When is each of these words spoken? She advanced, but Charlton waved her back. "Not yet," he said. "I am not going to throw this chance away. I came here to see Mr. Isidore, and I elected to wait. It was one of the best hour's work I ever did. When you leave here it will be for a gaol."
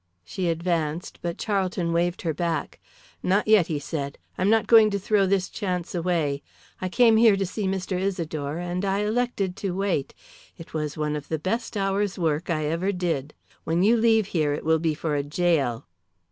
She 0.25 0.47
advanced, 0.49 1.19
but 1.21 1.37
Charlton 1.37 1.93
waved 1.93 2.23
her 2.23 2.33
back. 2.33 2.79
"Not 3.21 3.47
yet," 3.47 3.67
he 3.67 3.77
said. 3.77 4.17
"I 4.35 4.41
am 4.41 4.49
not 4.49 4.65
going 4.65 4.89
to 4.89 4.97
throw 4.97 5.27
this 5.27 5.47
chance 5.47 5.93
away. 5.93 6.41
I 6.81 6.89
came 6.89 7.17
here 7.17 7.35
to 7.37 7.45
see 7.45 7.67
Mr. 7.67 7.99
Isidore, 7.99 8.57
and 8.57 8.83
I 8.83 9.01
elected 9.05 9.55
to 9.57 9.75
wait. 9.75 10.15
It 10.57 10.73
was 10.73 10.97
one 10.97 11.15
of 11.15 11.27
the 11.29 11.37
best 11.37 11.77
hour's 11.77 12.17
work 12.17 12.49
I 12.49 12.65
ever 12.65 12.91
did. 12.91 13.35
When 13.63 13.83
you 13.83 13.95
leave 13.95 14.25
here 14.33 14.53
it 14.53 14.65
will 14.65 14.79
be 14.79 14.95
for 14.95 15.15
a 15.15 15.21
gaol." 15.21 15.85